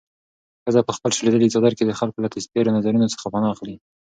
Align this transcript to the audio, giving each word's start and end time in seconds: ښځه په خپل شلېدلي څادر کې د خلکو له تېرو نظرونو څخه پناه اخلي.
ښځه 0.63 0.81
په 0.87 0.91
خپل 0.97 1.11
شلېدلي 1.17 1.47
څادر 1.53 1.73
کې 1.77 1.83
د 1.85 1.91
خلکو 1.99 2.21
له 2.23 2.29
تېرو 2.53 2.75
نظرونو 2.77 3.11
څخه 3.13 3.27
پناه 3.33 3.51
اخلي. 3.55 3.75